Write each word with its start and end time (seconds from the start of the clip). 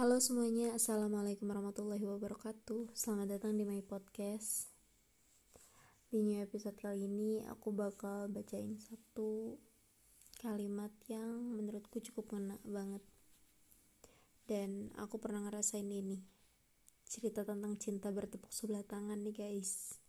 Halo 0.00 0.16
semuanya, 0.16 0.72
Assalamualaikum 0.80 1.44
warahmatullahi 1.44 2.00
wabarakatuh. 2.08 2.88
Selamat 2.96 3.36
datang 3.36 3.52
di 3.52 3.68
my 3.68 3.84
podcast. 3.84 4.72
Di 6.08 6.24
new 6.24 6.40
episode 6.40 6.72
kali 6.80 7.04
ini 7.04 7.44
aku 7.44 7.68
bakal 7.68 8.32
bacain 8.32 8.80
satu 8.80 9.60
kalimat 10.40 10.88
yang 11.04 11.52
menurutku 11.52 12.00
cukup 12.00 12.32
ngena 12.32 12.56
banget. 12.64 13.04
Dan 14.48 14.88
aku 14.96 15.20
pernah 15.20 15.44
ngerasain 15.44 15.84
ini. 15.84 16.24
Cerita 17.04 17.44
tentang 17.44 17.76
cinta 17.76 18.08
bertepuk 18.08 18.56
sebelah 18.56 18.80
tangan 18.80 19.20
nih 19.20 19.36
guys. 19.36 20.00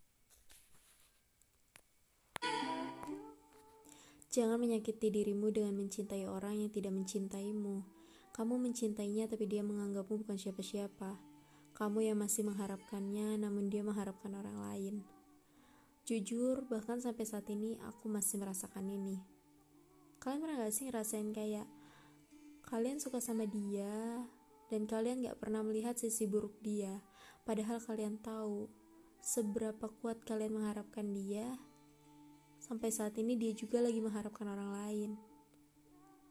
Jangan 4.32 4.56
menyakiti 4.56 5.12
dirimu 5.12 5.52
dengan 5.52 5.76
mencintai 5.76 6.24
orang 6.24 6.64
yang 6.64 6.72
tidak 6.72 6.96
mencintaimu 6.96 8.01
kamu 8.32 8.56
mencintainya 8.56 9.28
tapi 9.28 9.44
dia 9.44 9.60
menganggapmu 9.60 10.24
bukan 10.24 10.40
siapa-siapa. 10.40 11.20
Kamu 11.76 12.00
yang 12.00 12.16
masih 12.16 12.48
mengharapkannya 12.48 13.36
namun 13.36 13.68
dia 13.68 13.84
mengharapkan 13.84 14.32
orang 14.32 14.56
lain. 14.56 14.94
Jujur, 16.08 16.64
bahkan 16.66 16.96
sampai 16.98 17.28
saat 17.28 17.44
ini 17.52 17.76
aku 17.84 18.08
masih 18.08 18.40
merasakan 18.40 18.88
ini. 18.88 19.20
Kalian 20.16 20.40
pernah 20.40 20.56
gak 20.64 20.72
sih 20.72 20.88
ngerasain 20.88 21.28
kayak 21.30 21.68
kalian 22.64 22.96
suka 22.96 23.20
sama 23.20 23.44
dia 23.44 24.24
dan 24.72 24.88
kalian 24.88 25.28
gak 25.28 25.36
pernah 25.36 25.60
melihat 25.60 26.00
sisi 26.00 26.24
buruk 26.24 26.56
dia, 26.64 27.04
padahal 27.44 27.84
kalian 27.84 28.16
tahu 28.16 28.72
seberapa 29.20 29.92
kuat 30.00 30.24
kalian 30.24 30.56
mengharapkan 30.56 31.12
dia. 31.12 31.60
Sampai 32.58 32.88
saat 32.88 33.12
ini 33.20 33.36
dia 33.36 33.52
juga 33.52 33.84
lagi 33.84 34.00
mengharapkan 34.00 34.48
orang 34.48 34.70
lain. 34.72 35.10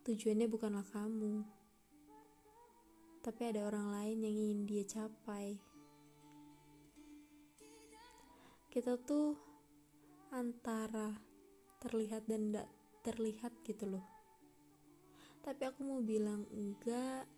Tujuannya 0.02 0.50
bukanlah 0.50 0.88
kamu 0.90 1.61
tapi 3.21 3.53
ada 3.53 3.70
orang 3.70 3.93
lain 3.93 4.17
yang 4.25 4.35
ingin 4.35 4.61
dia 4.66 4.84
capai. 4.85 5.61
Kita 8.73 8.97
tuh 8.97 9.38
antara 10.33 11.13
terlihat 11.86 12.25
dan 12.25 12.50
tidak 12.50 12.69
terlihat 13.05 13.53
gitu 13.61 13.86
loh. 13.86 14.05
Tapi 15.45 15.61
aku 15.69 15.86
mau 15.86 16.02
bilang 16.02 16.50
enggak, 16.50 17.30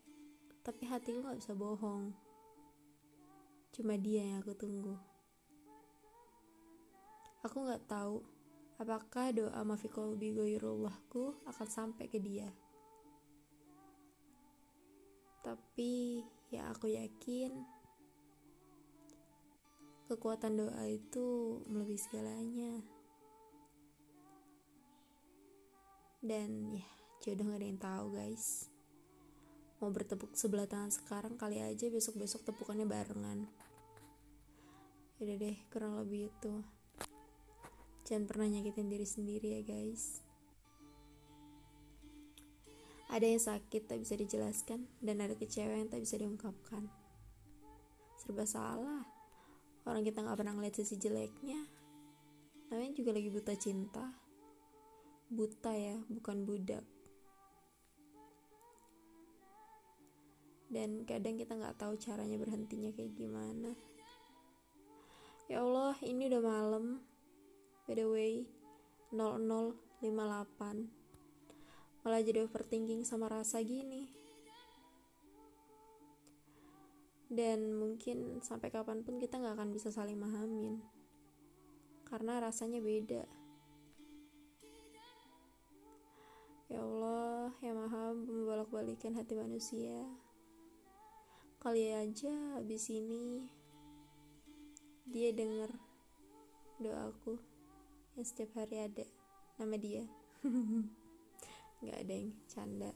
tapi 0.64 0.88
hatiku 0.88 1.28
gak 1.28 1.40
bisa 1.44 1.52
bohong. 1.52 2.16
Cuma 3.76 4.00
dia 4.00 4.24
yang 4.24 4.40
aku 4.40 4.56
tunggu. 4.56 4.96
Aku 7.44 7.68
gak 7.68 7.84
tahu 7.92 8.24
apakah 8.80 9.36
doa 9.36 9.60
mafikul 9.68 10.16
bigoirullahku 10.16 11.44
akan 11.44 11.68
sampai 11.68 12.08
ke 12.08 12.24
dia 12.24 12.48
tapi 15.44 16.24
ya 16.48 16.72
aku 16.72 16.88
yakin 16.88 17.52
kekuatan 20.08 20.56
doa 20.56 20.84
itu 20.88 21.60
melebihi 21.68 22.00
segalanya. 22.00 22.74
Dan 26.24 26.72
ya 26.80 26.88
jodoh 27.20 27.52
gak 27.52 27.60
ada 27.60 27.68
yang 27.68 27.82
tahu 27.84 28.06
guys. 28.16 28.72
Mau 29.84 29.92
bertepuk 29.92 30.32
sebelah 30.40 30.64
tangan 30.64 30.96
sekarang 30.96 31.36
kali 31.36 31.60
aja 31.60 31.92
besok-besok 31.92 32.48
tepukannya 32.48 32.88
barengan. 32.88 33.44
Yaudah 35.20 35.38
deh 35.44 35.58
kurang 35.68 36.00
lebih 36.00 36.32
itu. 36.32 36.64
Jangan 38.08 38.24
pernah 38.28 38.48
nyakitin 38.48 38.88
diri 38.88 39.08
sendiri 39.08 39.60
ya 39.60 39.62
guys 39.68 40.24
ada 43.14 43.30
yang 43.30 43.38
sakit 43.38 43.86
tak 43.86 44.02
bisa 44.02 44.18
dijelaskan 44.18 44.90
dan 44.98 45.22
ada 45.22 45.38
kecewa 45.38 45.78
yang 45.78 45.86
tak 45.86 46.02
bisa 46.02 46.18
diungkapkan. 46.18 46.90
Serba 48.18 48.42
salah. 48.50 49.06
Orang 49.86 50.02
kita 50.02 50.26
nggak 50.26 50.34
pernah 50.34 50.58
ngeliat 50.58 50.74
sisi 50.74 50.98
jeleknya. 50.98 51.62
Namanya 52.74 52.98
juga 52.98 53.14
lagi 53.14 53.30
buta 53.30 53.54
cinta. 53.54 54.18
Buta 55.30 55.78
ya, 55.78 56.02
bukan 56.10 56.42
budak. 56.42 56.82
Dan 60.74 61.06
kadang 61.06 61.38
kita 61.38 61.54
nggak 61.54 61.78
tahu 61.78 61.94
caranya 62.02 62.42
berhentinya 62.42 62.90
kayak 62.98 63.14
gimana. 63.14 63.78
Ya 65.46 65.62
Allah, 65.62 65.94
ini 66.02 66.34
udah 66.34 66.42
malam. 66.42 67.06
By 67.86 67.94
the 67.94 68.10
way, 68.10 68.50
0058 69.14 71.03
malah 72.04 72.20
jadi 72.20 72.44
overthinking 72.44 73.08
sama 73.08 73.32
rasa 73.32 73.64
gini. 73.64 74.12
Dan 77.34 77.74
mungkin 77.80 78.44
sampai 78.46 78.70
kapan 78.70 79.02
pun 79.02 79.18
kita 79.18 79.42
nggak 79.42 79.58
akan 79.58 79.74
bisa 79.74 79.90
saling 79.90 80.20
memahamin 80.20 80.84
karena 82.14 82.38
rasanya 82.38 82.78
beda. 82.78 83.26
Ya 86.70 86.78
Allah 86.78 87.50
ya 87.58 87.74
maha 87.74 88.14
membolak 88.14 88.70
balikan 88.70 89.18
hati 89.18 89.34
manusia. 89.34 90.06
Kali 91.58 91.90
aja 91.90 92.60
abis 92.62 92.92
ini 92.94 93.50
dia 95.10 95.34
denger 95.34 95.74
doaku 96.78 97.42
yang 98.14 98.26
setiap 98.30 98.62
hari 98.62 98.86
ada. 98.86 99.10
Nama 99.58 99.76
dia 99.82 100.04
nggak 101.84 102.00
ada 102.08 102.14
yang 102.16 102.32
canda. 102.48 102.92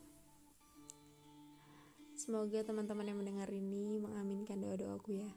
Semoga 2.18 2.66
teman-teman 2.66 3.06
yang 3.06 3.20
mendengar 3.22 3.50
ini 3.54 4.02
mengaminkan 4.02 4.58
doa-doaku 4.58 5.22
ya. 5.22 5.30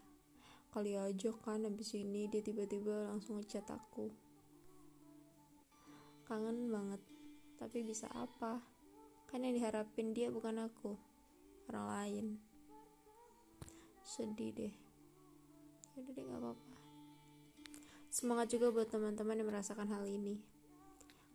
Kali 0.73 0.97
aja 0.97 1.35
kan 1.45 1.67
abis 1.67 1.99
ini 1.99 2.31
dia 2.31 2.41
tiba-tiba 2.41 3.11
langsung 3.11 3.37
ngechat 3.37 3.69
aku. 3.69 4.09
Kangen 6.25 6.71
banget. 6.71 7.03
Tapi 7.59 7.85
bisa 7.85 8.09
apa? 8.15 8.63
Kan 9.29 9.45
yang 9.45 9.59
diharapin 9.59 10.17
dia 10.17 10.33
bukan 10.33 10.63
aku. 10.63 10.97
Orang 11.69 11.87
lain. 11.91 12.27
Sedih 14.01 14.55
deh. 14.55 14.75
Udah 16.01 16.13
deh 16.17 16.25
gak 16.25 16.41
apa-apa. 16.41 16.71
Semangat 18.09 18.51
juga 18.51 18.73
buat 18.73 18.89
teman-teman 18.89 19.37
yang 19.37 19.51
merasakan 19.53 19.91
hal 19.91 20.07
ini. 20.09 20.41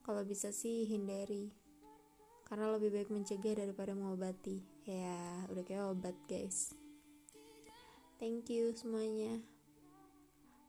Kalau 0.01 0.25
bisa 0.25 0.49
sih 0.49 0.89
hindari 0.89 1.64
karena 2.45 2.69
lebih 2.77 2.93
baik 2.93 3.09
mencegah 3.09 3.57
daripada 3.57 3.97
mengobati. 3.97 4.61
Ya 4.85 5.45
udah 5.49 5.63
kayak 5.65 5.89
obat 5.89 6.17
guys. 6.29 6.77
Thank 8.21 8.53
you 8.53 8.71
semuanya. 8.77 9.41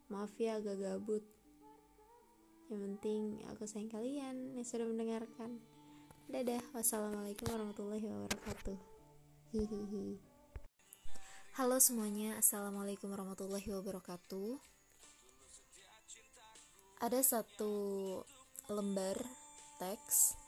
Maaf 0.09 0.33
ya 0.41 0.59
agak 0.59 0.81
gabut. 0.81 1.23
Yang 2.67 2.81
penting 2.91 3.21
aku 3.53 3.69
sayang 3.69 3.93
kalian 3.93 4.57
yang 4.57 4.67
sudah 4.67 4.89
mendengarkan. 4.89 5.61
Dadah. 6.27 6.65
Wassalamualaikum 6.75 7.47
warahmatullahi 7.47 8.03
wabarakatuh. 8.03 8.79
Hihihi. 9.55 10.19
Halo 11.55 11.79
semuanya. 11.79 12.35
Assalamualaikum 12.43 13.15
warahmatullahi 13.15 13.69
wabarakatuh. 13.71 14.59
Ada 17.05 17.21
satu 17.23 17.73
lembar 18.67 19.21
teks 19.79 20.46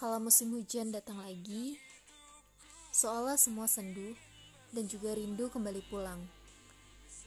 kalau 0.00 0.16
musim 0.16 0.56
hujan 0.56 0.88
datang 0.96 1.20
lagi, 1.20 1.76
seolah 2.88 3.36
semua 3.36 3.68
sendu 3.68 4.16
dan 4.72 4.88
juga 4.88 5.12
rindu 5.12 5.52
kembali 5.52 5.84
pulang. 5.92 6.24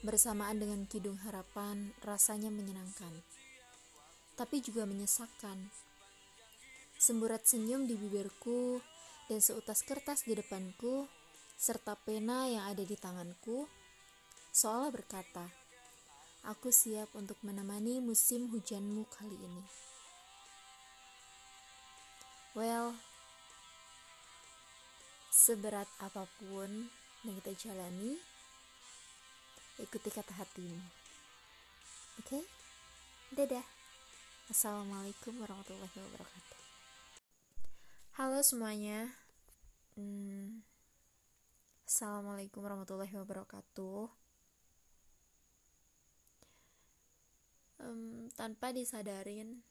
Bersamaan 0.01 0.57
dengan 0.57 0.81
kidung 0.89 1.21
harapan, 1.21 1.93
rasanya 2.01 2.49
menyenangkan, 2.49 3.13
tapi 4.33 4.57
juga 4.65 4.89
menyesakkan. 4.89 5.69
Semburat 6.97 7.45
senyum 7.45 7.85
di 7.85 7.93
bibirku 7.93 8.81
dan 9.29 9.37
seutas 9.37 9.85
kertas 9.85 10.25
di 10.25 10.33
depanku, 10.33 11.05
serta 11.53 11.93
pena 11.93 12.49
yang 12.49 12.73
ada 12.73 12.81
di 12.81 12.97
tanganku, 12.97 13.69
seolah 14.49 14.89
berkata, 14.89 15.45
"Aku 16.49 16.73
siap 16.73 17.13
untuk 17.13 17.37
menemani 17.45 18.01
musim 18.01 18.49
hujanmu 18.49 19.05
kali 19.13 19.37
ini." 19.37 19.92
Well, 22.53 22.93
seberat 25.33 25.89
apa 25.97 26.29
pun 26.37 26.85
yang 27.25 27.41
kita 27.41 27.57
jalani, 27.57 28.13
ikuti 29.81 30.13
kata 30.13 30.37
hatimu. 30.37 30.77
Oke? 32.21 32.29
Okay? 32.29 32.43
Dadah. 33.33 33.65
Assalamualaikum 34.53 35.33
warahmatullahi 35.41 35.97
wabarakatuh. 35.97 36.59
Halo 38.21 38.45
semuanya. 38.45 39.09
Hmm, 39.97 40.61
Assalamualaikum 41.89 42.61
warahmatullahi 42.61 43.17
wabarakatuh. 43.17 44.13
Um, 47.81 48.29
tanpa 48.37 48.69
disadarin, 48.69 49.65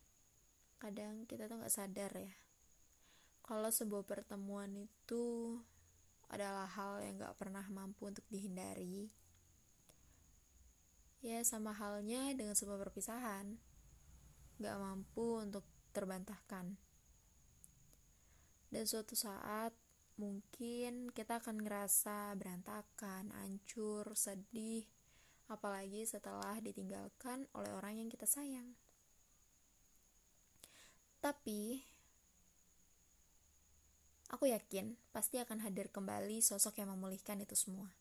kadang 0.83 1.31
kita 1.31 1.47
tuh 1.47 1.63
nggak 1.63 1.71
sadar 1.71 2.11
ya 2.19 2.35
kalau 3.43 3.69
sebuah 3.69 4.07
pertemuan 4.07 4.71
itu 4.79 5.59
adalah 6.33 6.65
hal 6.65 7.03
yang 7.05 7.21
gak 7.21 7.37
pernah 7.37 7.67
mampu 7.69 8.09
untuk 8.09 8.25
dihindari, 8.33 9.13
ya 11.21 11.45
sama 11.45 11.77
halnya 11.77 12.33
dengan 12.33 12.57
sebuah 12.57 12.81
perpisahan, 12.89 13.59
gak 14.63 14.77
mampu 14.81 15.43
untuk 15.43 15.67
terbantahkan. 15.93 16.75
Dan 18.73 18.85
suatu 18.89 19.13
saat 19.13 19.77
mungkin 20.17 21.13
kita 21.13 21.45
akan 21.45 21.61
ngerasa 21.61 22.33
berantakan, 22.39 23.37
hancur, 23.37 24.17
sedih, 24.17 24.89
apalagi 25.53 26.09
setelah 26.09 26.57
ditinggalkan 26.65 27.45
oleh 27.53 27.69
orang 27.77 28.01
yang 28.01 28.09
kita 28.09 28.25
sayang. 28.25 28.73
Tapi 31.21 31.92
aku 34.33 34.49
yakin 34.49 34.97
pasti 35.13 35.39
akan 35.39 35.61
hadir 35.63 35.93
kembali 35.93 36.41
sosok 36.41 36.81
yang 36.81 36.91
memulihkan 36.91 37.39
itu 37.45 37.53
semua. 37.53 37.93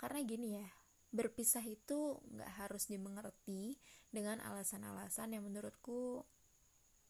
Karena 0.00 0.24
gini 0.24 0.56
ya, 0.56 0.68
berpisah 1.12 1.62
itu 1.62 2.18
nggak 2.32 2.52
harus 2.64 2.88
dimengerti 2.88 3.76
dengan 4.08 4.40
alasan-alasan 4.40 5.36
yang 5.36 5.44
menurutku 5.44 6.24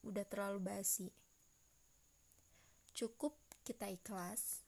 udah 0.02 0.26
terlalu 0.26 0.61
basi. 0.61 1.14
Cukup 2.90 3.38
kita 3.62 3.87
ikhlas, 3.87 4.67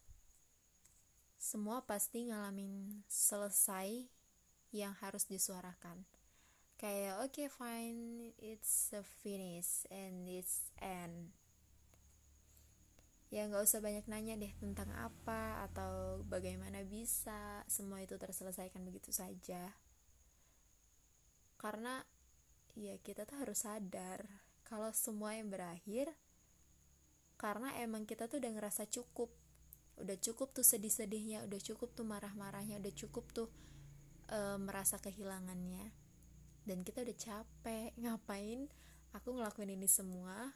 semua 1.43 1.83
pasti 1.83 2.31
ngalamin 2.31 3.03
selesai 3.11 4.07
yang 4.71 4.95
harus 5.03 5.27
disuarakan 5.29 6.07
kayak 6.83 7.23
oke 7.23 7.31
okay, 7.31 7.47
fine 7.47 8.35
it's 8.43 8.91
a 8.91 9.07
finish 9.23 9.87
and 9.87 10.27
it's 10.27 10.67
end 10.83 11.31
ya 13.33 13.49
nggak 13.49 13.65
usah 13.65 13.81
banyak 13.81 14.05
nanya 14.13 14.37
deh 14.37 14.53
tentang 14.61 14.93
apa 14.93 15.65
atau 15.65 16.21
bagaimana 16.29 16.85
bisa 16.85 17.65
semua 17.65 18.05
itu 18.05 18.21
terselesaikan 18.21 18.85
begitu 18.85 19.09
saja. 19.09 19.73
Karena 21.57 22.05
ya 22.77 23.01
kita 23.01 23.25
tuh 23.25 23.41
harus 23.41 23.65
sadar 23.65 24.29
kalau 24.69 24.93
semua 24.93 25.33
yang 25.33 25.49
berakhir 25.49 26.13
karena 27.41 27.73
emang 27.81 28.05
kita 28.05 28.29
tuh 28.29 28.37
udah 28.37 28.53
ngerasa 28.53 28.85
cukup. 28.93 29.33
Udah 29.97 30.17
cukup 30.21 30.53
tuh 30.53 30.65
sedih-sedihnya 30.69 31.49
udah 31.49 31.61
cukup 31.65 31.97
tuh 31.97 32.05
marah-marahnya 32.05 32.85
udah 32.85 32.93
cukup 32.93 33.33
tuh 33.33 33.49
e, 34.29 34.61
merasa 34.61 35.01
kehilangannya. 35.01 35.89
Dan 36.69 36.85
kita 36.85 37.01
udah 37.01 37.17
capek 37.17 37.97
ngapain 37.97 38.69
aku 39.17 39.41
ngelakuin 39.41 39.73
ini 39.73 39.89
semua 39.89 40.53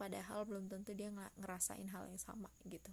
padahal 0.00 0.48
belum 0.48 0.72
tentu 0.72 0.96
dia 0.96 1.12
ngerasain 1.12 1.92
hal 1.92 2.08
yang 2.08 2.16
sama 2.16 2.48
gitu. 2.64 2.88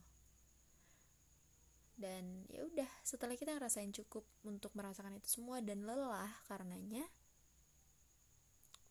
Dan 1.95 2.43
ya 2.51 2.67
udah 2.67 2.91
setelah 3.01 3.39
kita 3.39 3.55
ngerasain 3.55 3.95
cukup 3.95 4.27
untuk 4.43 4.75
merasakan 4.75 5.15
itu 5.15 5.39
semua 5.39 5.63
dan 5.63 5.87
lelah 5.87 6.29
karenanya 6.45 7.07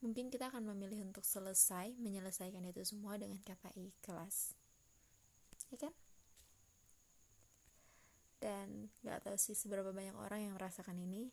mungkin 0.01 0.33
kita 0.33 0.49
akan 0.49 0.73
memilih 0.73 1.05
untuk 1.05 1.23
selesai 1.23 1.95
menyelesaikan 2.01 2.65
itu 2.65 2.83
semua 2.89 3.21
dengan 3.21 3.39
kata 3.45 3.71
ikhlas. 3.77 4.57
Ya 5.71 5.77
kan? 5.89 5.95
Dan 8.41 8.93
gak 9.03 9.25
tahu 9.25 9.37
sih 9.41 9.57
seberapa 9.57 9.91
banyak 9.91 10.15
orang 10.15 10.51
yang 10.51 10.55
merasakan 10.55 11.01
ini. 11.01 11.33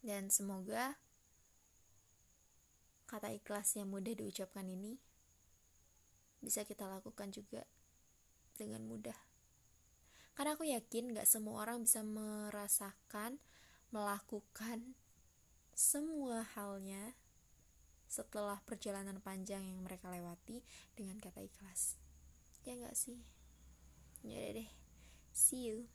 Dan 0.00 0.30
semoga 0.30 0.96
kata 3.06 3.30
ikhlas 3.30 3.78
yang 3.78 3.88
mudah 3.90 4.12
diucapkan 4.12 4.66
ini 4.66 4.98
bisa 6.42 6.62
kita 6.62 6.86
lakukan 6.86 7.30
juga 7.32 7.64
dengan 8.58 8.84
mudah. 8.86 9.16
Karena 10.36 10.52
aku 10.52 10.68
yakin 10.68 11.16
gak 11.16 11.24
semua 11.24 11.64
orang 11.64 11.88
bisa 11.88 12.04
merasakan, 12.04 13.40
melakukan 13.88 14.92
semua 15.72 16.44
halnya 16.56 17.16
setelah 18.06 18.60
perjalanan 18.62 19.18
panjang 19.18 19.64
yang 19.64 19.80
mereka 19.80 20.12
lewati 20.12 20.60
dengan 20.92 21.16
kata 21.18 21.40
ikhlas. 21.40 21.96
Ya 22.68 22.76
gak 22.76 22.94
sih? 22.94 23.24
Ya 24.20 24.52
deh. 24.52 24.68
See 25.32 25.72
you. 25.72 25.88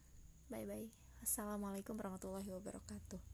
Bye 0.49 0.65
bye. 0.65 0.89
Assalamualaikum 1.21 1.93
warahmatullahi 1.95 2.49
wabarakatuh. 2.49 3.30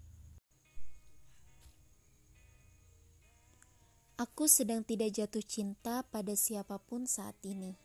Aku 4.18 4.50
sedang 4.50 4.82
tidak 4.82 5.14
jatuh 5.14 5.46
cinta 5.46 6.02
pada 6.10 6.34
siapa 6.34 6.82
pun 6.82 7.06
saat 7.06 7.38
ini. 7.46 7.78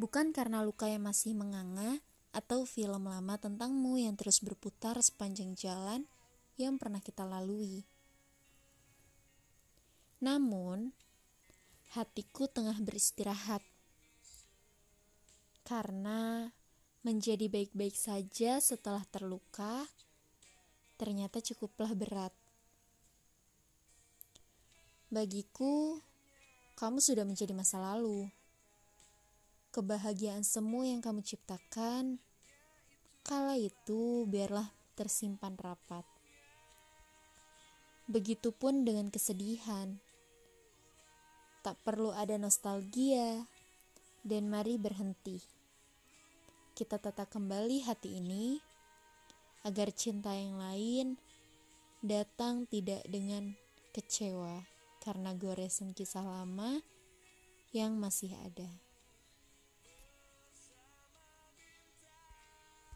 Bukan 0.00 0.32
karena 0.32 0.64
luka 0.64 0.88
yang 0.88 1.04
masih 1.04 1.36
menganga 1.36 2.00
atau 2.32 2.64
film 2.64 3.04
lama 3.04 3.36
tentangmu 3.36 4.00
yang 4.00 4.16
terus 4.16 4.40
berputar 4.40 4.96
sepanjang 5.04 5.52
jalan 5.52 6.08
yang 6.56 6.80
pernah 6.80 7.04
kita 7.04 7.28
lalui. 7.28 7.84
Namun, 10.24 10.96
hatiku 11.92 12.48
tengah 12.48 12.80
beristirahat 12.80 13.60
karena 15.68 16.48
menjadi 17.04 17.52
baik-baik 17.52 18.00
saja 18.00 18.56
setelah 18.64 19.04
terluka 19.12 19.84
ternyata 20.96 21.44
cukuplah 21.44 21.92
berat. 21.92 22.39
Bagiku, 25.10 25.98
kamu 26.78 27.02
sudah 27.02 27.26
menjadi 27.26 27.50
masa 27.50 27.82
lalu. 27.82 28.30
Kebahagiaan 29.74 30.46
semua 30.46 30.86
yang 30.86 31.02
kamu 31.02 31.26
ciptakan, 31.26 32.22
kala 33.26 33.58
itu 33.58 34.22
biarlah 34.30 34.70
tersimpan 34.94 35.58
rapat. 35.58 36.06
Begitupun 38.06 38.86
dengan 38.86 39.10
kesedihan. 39.10 39.98
Tak 41.66 41.74
perlu 41.82 42.14
ada 42.14 42.38
nostalgia, 42.38 43.50
dan 44.22 44.46
mari 44.46 44.78
berhenti. 44.78 45.42
Kita 46.78 47.02
tata 47.02 47.26
kembali 47.26 47.82
hati 47.82 48.14
ini 48.14 48.62
agar 49.66 49.90
cinta 49.90 50.30
yang 50.38 50.54
lain 50.54 51.18
datang 51.98 52.62
tidak 52.70 53.02
dengan 53.10 53.58
kecewa 53.90 54.78
karena 55.00 55.32
goresan 55.32 55.96
kisah 55.96 56.22
lama 56.22 56.84
yang 57.72 57.96
masih 57.96 58.36
ada. 58.44 58.68